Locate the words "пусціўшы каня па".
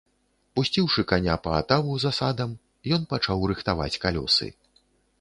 0.59-1.51